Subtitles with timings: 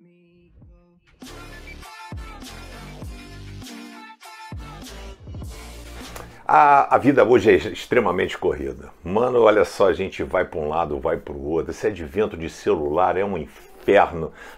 [0.00, 0.96] me go.
[6.46, 8.90] A, a vida hoje é extremamente corrida.
[9.04, 11.70] Mano, olha só, a gente vai para um lado, vai para o outro.
[11.70, 13.70] Esse advento de celular é um inferno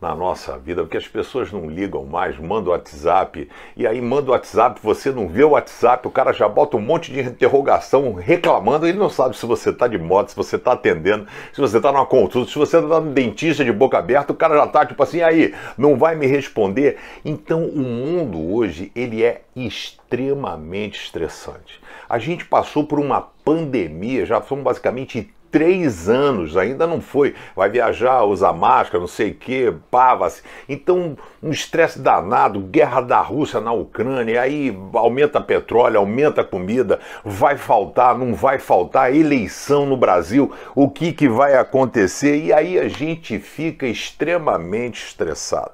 [0.00, 4.32] na nossa vida, porque as pessoas não ligam mais, mandam WhatsApp, e aí manda o
[4.32, 8.86] WhatsApp, você não vê o WhatsApp, o cara já bota um monte de interrogação reclamando,
[8.86, 11.90] ele não sabe se você está de moto, se você está atendendo, se você está
[11.90, 15.02] numa consulta, se você está no dentista de boca aberta, o cara já está tipo
[15.02, 16.98] assim, aí, não vai me responder.
[17.24, 21.80] Então o mundo hoje, ele é extremamente estressante.
[22.08, 27.34] A gente passou por uma pandemia, já são basicamente três anos, ainda não foi.
[27.54, 30.42] Vai viajar, usar máscara, não sei o que, pava-se.
[30.68, 37.56] Então, um estresse danado, guerra da Rússia na Ucrânia, aí aumenta petróleo, aumenta comida, vai
[37.56, 42.36] faltar, não vai faltar, eleição no Brasil, o que, que vai acontecer?
[42.36, 45.72] E aí a gente fica extremamente estressado.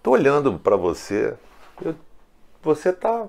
[0.00, 1.34] Tô olhando para você,
[1.84, 1.96] eu,
[2.62, 3.26] você tá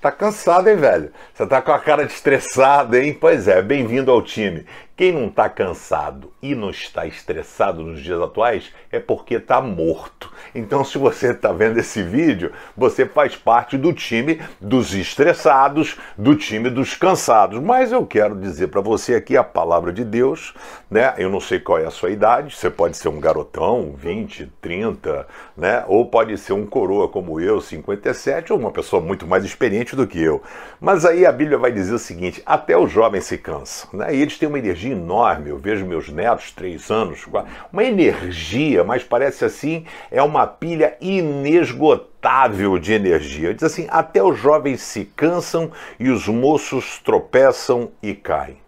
[0.00, 1.12] Tá cansado, hein, velho?
[1.34, 3.12] Você tá com a cara de estressado, hein?
[3.12, 4.64] Pois é, bem-vindo ao time.
[5.00, 10.30] Quem não está cansado e não está estressado nos dias atuais é porque está morto.
[10.54, 16.36] Então, se você está vendo esse vídeo, você faz parte do time dos estressados, do
[16.36, 17.58] time dos cansados.
[17.62, 20.52] Mas eu quero dizer para você aqui a palavra de Deus,
[20.90, 21.14] né?
[21.16, 25.26] Eu não sei qual é a sua idade, você pode ser um garotão, 20, 30,
[25.56, 25.82] né?
[25.88, 30.06] Ou pode ser um coroa como eu, 57, ou uma pessoa muito mais experiente do
[30.06, 30.42] que eu.
[30.78, 34.14] Mas aí a Bíblia vai dizer o seguinte: até os jovens se cansam, né?
[34.14, 35.50] E eles têm uma energia enorme.
[35.50, 37.26] Eu vejo meus netos, três anos,
[37.72, 43.54] uma energia, mas parece assim, é uma pilha inesgotável de energia.
[43.54, 48.58] Diz assim: até os jovens se cansam e os moços tropeçam e caem.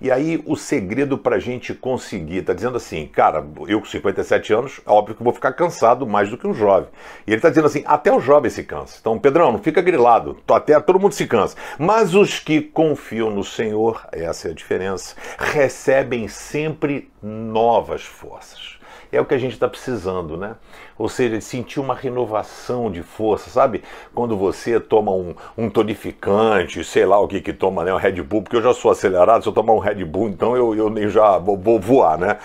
[0.00, 4.52] E aí o segredo para a gente conseguir, tá dizendo assim, cara, eu com 57
[4.52, 6.88] anos, é óbvio que vou ficar cansado mais do que um jovem.
[7.26, 8.96] E ele tá dizendo assim, até o jovem se cansa.
[9.00, 11.56] Então, Pedrão, não fica grilado, até todo mundo se cansa.
[11.78, 18.78] Mas os que confiam no Senhor, essa é a diferença, recebem sempre novas forças
[19.10, 20.56] é o que a gente está precisando, né?
[20.98, 23.82] Ou seja, sentir uma renovação de força, sabe?
[24.14, 27.92] Quando você toma um, um tonificante, sei lá o que que toma, né?
[27.92, 30.56] Um Red Bull, porque eu já sou acelerado, se eu tomar um Red Bull, então
[30.56, 32.38] eu, eu nem já vou, vou voar, né?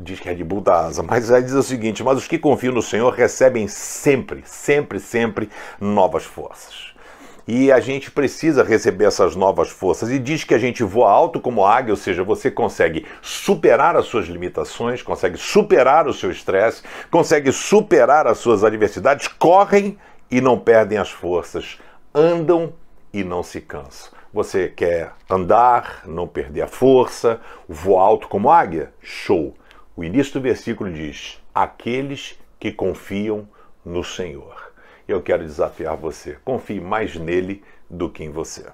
[0.00, 2.72] diz que Red Bull dá asa, mas aí diz o seguinte: mas os que confiam
[2.72, 6.94] no Senhor recebem sempre, sempre, sempre novas forças.
[7.52, 10.08] E a gente precisa receber essas novas forças.
[10.08, 14.06] E diz que a gente voa alto como águia, ou seja, você consegue superar as
[14.06, 19.98] suas limitações, consegue superar o seu estresse, consegue superar as suas adversidades, correm
[20.30, 21.80] e não perdem as forças,
[22.14, 22.72] andam
[23.12, 24.12] e não se cansam.
[24.32, 28.92] Você quer andar, não perder a força, voar alto como águia?
[29.00, 29.56] Show!
[29.96, 33.48] O início do versículo diz: aqueles que confiam
[33.84, 34.70] no Senhor
[35.10, 36.38] eu quero desafiar você.
[36.44, 38.66] Confie mais nele do que em você.